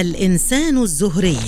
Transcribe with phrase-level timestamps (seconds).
[0.00, 1.38] الإنسان الزهري.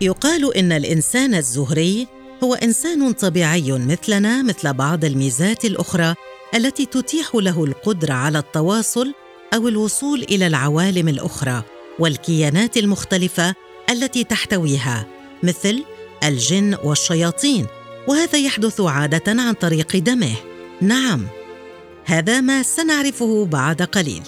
[0.00, 2.06] يقال إن الإنسان الزهري
[2.44, 6.14] هو إنسان طبيعي مثلنا مثل بعض الميزات الأخرى
[6.54, 9.14] التي تتيح له القدرة على التواصل
[9.54, 11.62] أو الوصول إلى العوالم الأخرى
[11.98, 13.54] والكيانات المختلفة
[13.90, 15.06] التي تحتويها
[15.42, 15.84] مثل
[16.24, 17.66] الجن والشياطين
[18.08, 20.36] وهذا يحدث عادة عن طريق دمه.
[20.80, 21.26] نعم
[22.04, 24.22] هذا ما سنعرفه بعد قليل.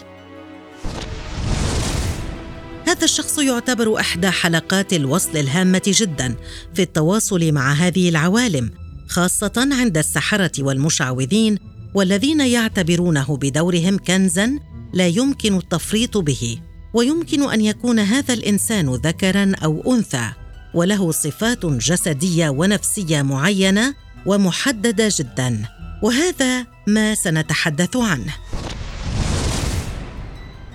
[2.92, 6.34] هذا الشخص يعتبر أحدى حلقات الوصل الهامة جدا
[6.74, 8.70] في التواصل مع هذه العوالم
[9.08, 11.58] خاصة عند السحرة والمشعوذين
[11.94, 14.58] والذين يعتبرونه بدورهم كنزا
[14.92, 16.58] لا يمكن التفريط به
[16.94, 20.32] ويمكن أن يكون هذا الإنسان ذكرا أو أنثى
[20.74, 23.94] وله صفات جسدية ونفسية معينة
[24.26, 25.62] ومحددة جدا
[26.02, 28.34] وهذا ما سنتحدث عنه.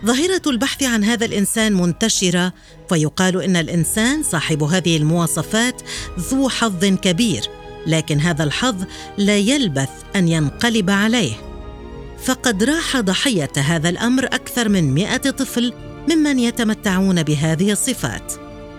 [0.05, 2.53] ظاهرة البحث عن هذا الإنسان منتشرة
[2.89, 5.81] فيقال إن الإنسان صاحب هذه المواصفات
[6.19, 7.49] ذو حظ كبير
[7.87, 8.83] لكن هذا الحظ
[9.17, 11.33] لا يلبث أن ينقلب عليه.
[12.23, 15.73] فقد راح ضحية هذا الأمر أكثر من مائه طفل
[16.11, 18.33] ممن يتمتعون بهذه الصفات.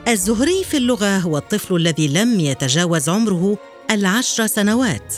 [0.08, 3.58] الزهري في اللغة هو الطفل الذي لم يتجاوز عمره
[3.90, 5.14] العشر سنوات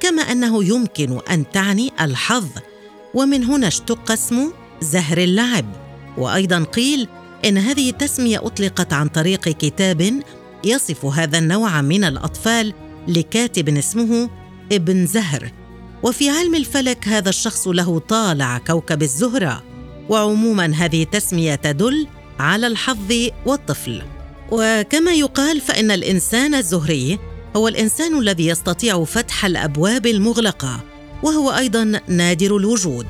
[0.00, 2.48] كما أنه يمكن أن تعني الحظ.
[3.14, 5.64] ومن هنا اشتق اسم زهر اللعب.
[6.18, 7.08] وأيضا قيل
[7.44, 10.22] إن هذه التسمية أطلقت عن طريق كتاب
[10.64, 12.72] يصف هذا النوع من الأطفال
[13.08, 14.30] لكاتب اسمه
[14.72, 15.50] ابن زهر.
[16.02, 19.62] وفي علم الفلك هذا الشخص له طالع كوكب الزهرة.
[20.08, 22.06] وعموما هذه التسمية تدل
[22.38, 23.12] على الحظ
[23.46, 24.02] والطفل.
[24.50, 27.18] وكما يقال فإن الإنسان الزهري
[27.56, 30.80] هو الإنسان الذي يستطيع فتح الأبواب المغلقة
[31.22, 33.06] وهو أيضا نادر الوجود.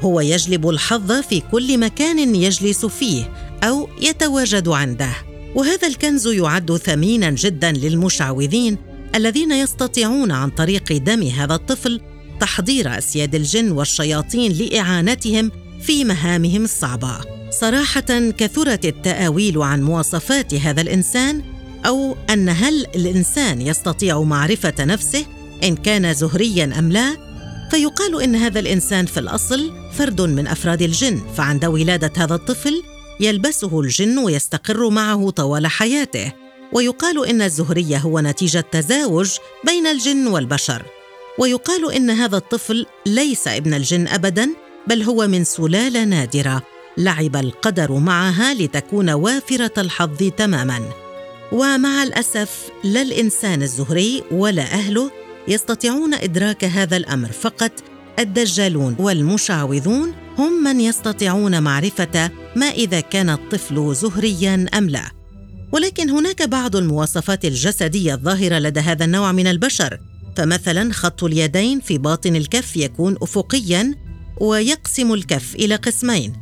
[0.00, 5.12] هو يجلب الحظ في كل مكان يجلس فيه أو يتواجد عنده.
[5.54, 8.76] وهذا الكنز يعد ثمينا جدا للمشعوذين
[9.14, 12.00] الذين يستطيعون عن طريق دم هذا الطفل
[12.40, 15.50] تحضير أسياد الجن والشياطين لإعانتهم
[15.82, 17.20] في مهامهم الصعبة.
[17.50, 21.42] صراحة كثرت التأويل عن مواصفات هذا الإنسان
[21.86, 25.26] أو أن هل الإنسان يستطيع معرفة نفسه
[25.64, 27.16] إن كان زهريا أم لا
[27.70, 32.82] فيقال إن هذا الإنسان في الأصل فرد من أفراد الجن فعند ولادة هذا الطفل
[33.20, 36.32] يلبسه الجن ويستقر معه طوال حياته.
[36.72, 39.30] ويقال إن الزهري هو نتيجة تزاوج
[39.66, 40.82] بين الجن والبشر.
[41.38, 44.50] ويقال إن هذا الطفل ليس ابن الجن ابدا
[44.86, 46.62] بل هو من سلالة نادرة.
[46.96, 50.80] لعب القدر معها لتكون وافرة الحظ تماما.
[51.52, 55.10] ومع الأسف لا الإنسان الزهري ولا أهله
[55.48, 57.89] يستطيعون إدراك هذا الأمر فقط
[58.20, 65.10] الدجالون والمشعوذون هم من يستطيعون معرفة ما إذا كان الطفل زهريا أم لا.
[65.72, 69.98] ولكن هناك بعض المواصفات الجسدية الظاهرة لدى هذا النوع من البشر.
[70.36, 73.94] فمثلا خط اليدين في باطن الكف يكون افقيا
[74.40, 76.32] ويقسم الكف إلى قسمين.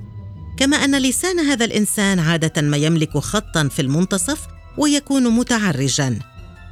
[0.58, 4.46] كما أن لسان هذا الإنسان عادة ما يملك خطا في المنتصف
[4.78, 6.18] ويكون متعرجا.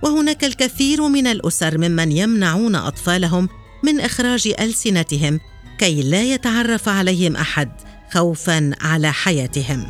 [0.02, 3.48] وهناك الكثير من الأسر ممن يمنعون أطفالهم
[3.82, 5.40] من إخراج ألسنتهم
[5.78, 7.70] كي لا يتعرف عليهم أحد
[8.10, 9.86] خوفا على حياتهم.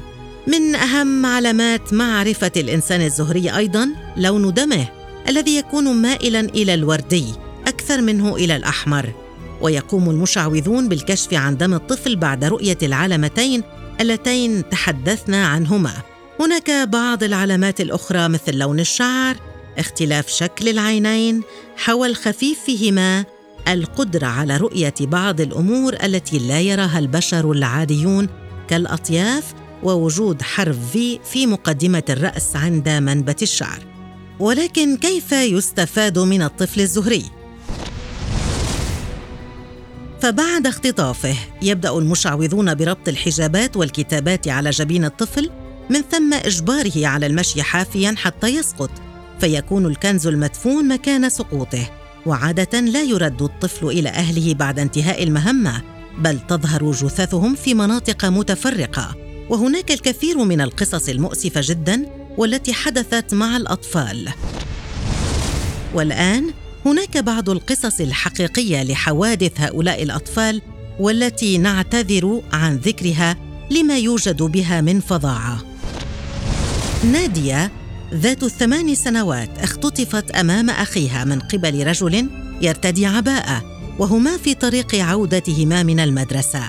[0.46, 4.88] من أهم علامات معرفة الإنسان الزهري أيضا لون دمه
[5.28, 7.26] الذي يكون مائلا إلى الوردي
[7.66, 9.12] أكثر منه إلى الأحمر.
[9.60, 13.62] ويقوم المشعوذون بالكشف عن دم الطفل بعد رؤية العلامتين
[14.00, 15.92] اللتين تحدثنا عنهما.
[16.40, 19.36] هناك بعض العلامات الأخرى مثل لون الشعر
[19.78, 21.42] اختلاف شكل العينين
[21.76, 23.24] حوى الخفيف فيهما
[23.68, 28.28] القدرة على رؤية بعض الأمور التي لا يراها البشر العاديون
[28.68, 33.78] كالأطياف ووجود حرف في في مقدمة الرأس عند منبت الشعر.
[34.40, 37.24] ولكن كيف يستفاد من الطفل الزهري؟
[40.20, 45.50] فبعد اختطافه يبدأ المشعوذون بربط الحجابات والكتابات على جبين الطفل
[45.90, 48.90] من ثم إجباره على المشي حافيا حتى يسقط
[49.40, 52.05] فيكون الكنز المدفون مكان سقوطه.
[52.26, 55.82] وعادة لا يرد الطفل إلى أهله بعد انتهاء المهمة
[56.18, 59.16] بل تظهر جثثهم في مناطق متفرقة.
[59.48, 62.06] وهناك الكثير من القصص المؤسفة جدا
[62.38, 64.28] والتي حدثت مع الأطفال.
[65.94, 66.50] والآن
[66.86, 70.62] هناك بعض القصص الحقيقية لحوادث هؤلاء الأطفال
[71.00, 73.36] والتي نعتذر عن ذكرها
[73.70, 75.58] لما يوجد بها من فظاعة.
[77.12, 77.72] نادية
[78.14, 82.28] ذات الثمان سنوات اختطفت أمام أخيها من قبل رجل
[82.62, 83.62] يرتدي عباءه
[83.98, 86.62] وهما في طريق عودتهما من المدرسة.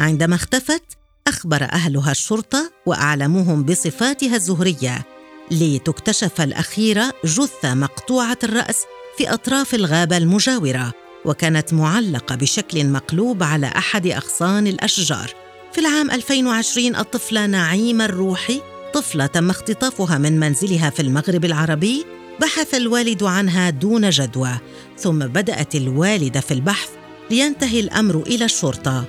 [0.00, 0.82] عندما اختفت
[1.26, 5.06] أخبر أهلها الشرطة وأعلموهم بصفاتها الزهرية
[5.50, 8.84] لتكتشف الاخيره جثة مقطوعة الرأس
[9.18, 10.92] في أطراف الغابة المجاورة
[11.24, 15.34] وكانت معلقة بشكل مقلوب على أحد أغصان الأشجار.
[15.72, 18.60] في العام 2020 الطفله نعيمه الروحي
[18.94, 22.04] طفلة تم اختطافها من منزلها في المغرب العربي
[22.40, 24.52] بحث الوالد عنها دون جدوى
[24.98, 26.88] ثم بدأت الوالدة في البحث
[27.30, 29.04] لينتهي الأمر إلى الشرطة.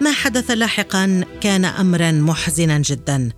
[0.00, 3.30] ما حدث لاحقا كان امرا محزنا جدا.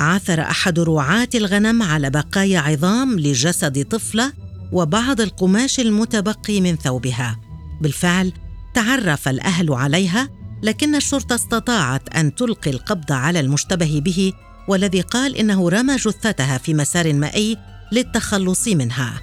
[0.00, 4.32] عثر أحد رعاة الغنم على بقايا عظام لجسد طفلة
[4.72, 7.40] وبعض القماش المتبقي من ثوبها.
[7.80, 8.32] بالفعل
[8.74, 10.28] تعرف الأهل عليها
[10.62, 14.32] لكن الشرطة استطاعت أن تلقي القبض على المشتبه به
[14.70, 17.58] والذي قال إنه رمى جثتها في مسار مائي
[17.92, 19.20] للتخلص منها.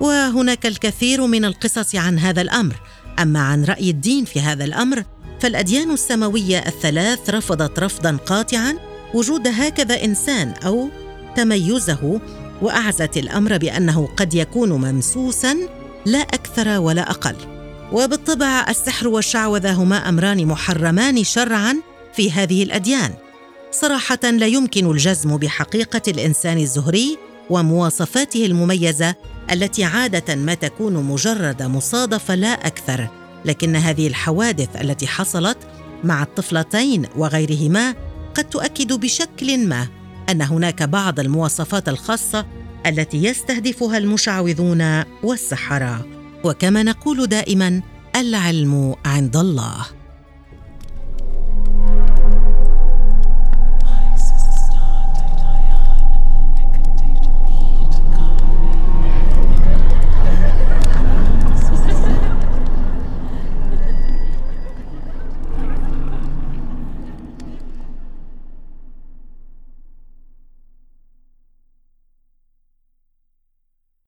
[0.00, 2.80] وهناك الكثير من القصص عن هذا الأمر.
[3.18, 5.04] أما عن رأي الدين في هذا الأمر
[5.40, 8.74] فالأديان السماوية الثلاث رفضت رفضا قاطعا
[9.14, 10.88] وجود هكذا إنسان أو
[11.36, 12.20] تميزه
[12.62, 15.56] وأعزت الأمر بأنه قد يكون ممسوسا
[16.06, 17.36] لا أكثر ولا أقل.
[17.92, 21.76] وبالطبع السحر والشعوذة هما أمران محرمان شرعا
[22.16, 23.14] في هذه الأديان.
[23.70, 27.18] صراحة لا يمكن الجزم بحقيقة الإنسان الزهري
[27.50, 29.14] ومواصفاته المميزة
[29.52, 33.08] التي عادة ما تكون مجرد مصادفه لا أكثر
[33.44, 35.58] لكن هذه الحوادث التي حصلت
[36.04, 37.94] مع الطفلتين وغيرهما
[38.34, 39.88] قد تؤكد بشكل ما
[40.28, 42.46] أن هناك بعض المواصفات الخاصة
[42.86, 46.06] التي يستهدفها المشعوذون والسحرة.
[46.44, 47.82] وكما نقول دائما
[48.16, 49.95] العلم عند الله.